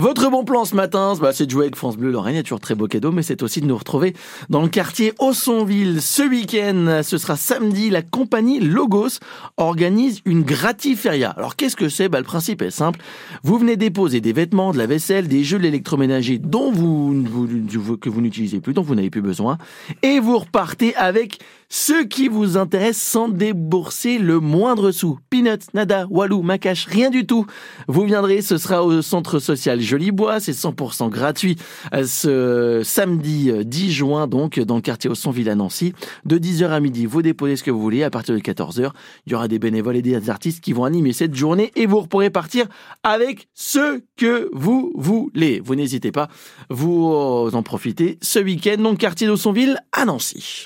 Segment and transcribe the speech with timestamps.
[0.00, 2.34] Votre bon plan ce matin, bah, c'est de jouer avec France Bleu Lorraine.
[2.34, 4.14] Il y a toujours très beau cadeau, mais c'est aussi de nous retrouver
[4.48, 6.00] dans le quartier Haussonville.
[6.00, 9.18] Ce week-end, ce sera samedi, la compagnie Logos
[9.56, 11.30] organise une gratiferia.
[11.30, 12.08] Alors qu'est-ce que c'est?
[12.08, 13.00] Bah, Le principe est simple.
[13.42, 17.96] Vous venez déposer des vêtements, de la vaisselle, des jeux de l'électroménager dont vous, vous,
[17.96, 19.58] que vous n'utilisez plus, dont vous n'avez plus besoin,
[20.04, 25.18] et vous repartez avec ce qui vous intéresse sans débourser le moindre sou.
[25.28, 27.46] Peanuts, nada, walou, macache, rien du tout.
[27.88, 31.56] Vous viendrez, ce sera au centre social Jolibois, c'est 100% gratuit
[31.94, 35.92] euh, ce samedi 10 euh, juin donc dans le quartier Aussonville à Nancy
[36.24, 37.06] de 10h à midi.
[37.06, 38.90] Vous déposez ce que vous voulez à partir de 14h.
[39.26, 42.06] Il y aura des bénévoles et des artistes qui vont animer cette journée et vous
[42.06, 42.66] pourrez partir
[43.02, 45.60] avec ce que vous voulez.
[45.62, 46.28] Vous n'hésitez pas,
[46.70, 50.56] vous en profitez ce week-end dans le quartier d'Aussonville à Nancy.